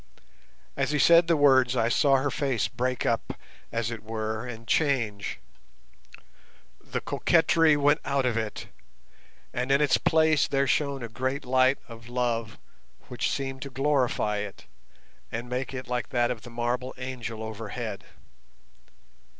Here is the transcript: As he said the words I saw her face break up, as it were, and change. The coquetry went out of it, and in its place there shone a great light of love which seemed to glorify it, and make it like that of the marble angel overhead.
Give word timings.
As 0.75 0.89
he 0.89 0.97
said 0.97 1.27
the 1.27 1.37
words 1.37 1.75
I 1.75 1.87
saw 1.87 2.15
her 2.15 2.31
face 2.31 2.67
break 2.67 3.05
up, 3.05 3.35
as 3.71 3.91
it 3.91 4.01
were, 4.01 4.47
and 4.47 4.67
change. 4.67 5.37
The 6.83 7.01
coquetry 7.01 7.77
went 7.77 7.99
out 8.03 8.25
of 8.25 8.35
it, 8.35 8.65
and 9.53 9.71
in 9.71 9.79
its 9.79 9.99
place 9.99 10.47
there 10.47 10.65
shone 10.65 11.03
a 11.03 11.07
great 11.07 11.45
light 11.45 11.77
of 11.87 12.09
love 12.09 12.57
which 13.09 13.29
seemed 13.29 13.61
to 13.61 13.69
glorify 13.69 14.37
it, 14.37 14.65
and 15.31 15.47
make 15.47 15.71
it 15.71 15.87
like 15.87 16.09
that 16.09 16.31
of 16.31 16.41
the 16.41 16.49
marble 16.49 16.95
angel 16.97 17.43
overhead. 17.43 18.05